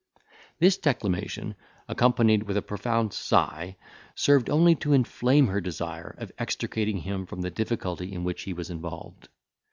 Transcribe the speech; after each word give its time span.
This 0.57 0.77
declamation, 0.79 1.53
accompanied 1.87 2.41
with 2.41 2.57
a 2.57 2.63
profound 2.63 3.13
sigh, 3.13 3.77
served 4.15 4.49
only 4.49 4.73
to 4.77 4.93
inflame 4.93 5.45
her 5.45 5.61
desire 5.61 6.15
of 6.17 6.31
extricating 6.39 6.97
him 6.97 7.27
from 7.27 7.41
the 7.41 7.51
difficulty 7.51 8.11
in 8.11 8.23
which 8.23 8.41
he 8.41 8.53
was 8.53 8.71
involved. 8.71 9.29